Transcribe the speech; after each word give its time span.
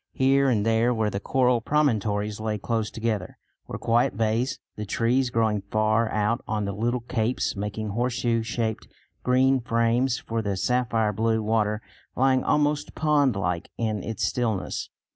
Here 0.13 0.49
and 0.49 0.65
there, 0.65 0.95
where 0.95 1.11
the 1.11 1.19
coral 1.19 1.61
promontories 1.61 2.39
lay 2.39 2.57
close 2.57 2.89
together, 2.89 3.37
were 3.67 3.77
quiet 3.77 4.17
bays, 4.17 4.57
the 4.75 4.83
trees 4.83 5.29
growing 5.29 5.61
far 5.69 6.09
out 6.09 6.43
on 6.47 6.65
the 6.65 6.71
little 6.71 7.01
capes 7.01 7.55
making 7.55 7.89
horseshoe 7.89 8.41
shaped 8.41 8.87
green 9.21 9.59
frames 9.59 10.17
for 10.17 10.41
the 10.41 10.57
sapphire 10.57 11.13
blue 11.13 11.43
water 11.43 11.83
lying 12.15 12.43
almost 12.43 12.95
pond 12.95 13.35
like 13.35 13.69
in 13.77 14.01
its 14.01 14.23
stillness. 14.25 14.89